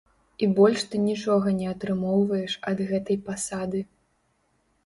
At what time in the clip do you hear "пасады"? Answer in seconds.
3.29-3.83